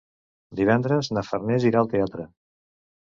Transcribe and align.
Divendres 0.59 1.11
na 1.17 1.25
Farners 1.29 1.67
irà 1.73 1.83
al 1.85 1.93
teatre. 1.95 2.27